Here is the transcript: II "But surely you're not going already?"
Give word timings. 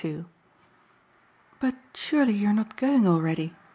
II 0.03 0.25
"But 1.59 1.75
surely 1.93 2.33
you're 2.33 2.53
not 2.53 2.75
going 2.75 3.05
already?" 3.07 3.53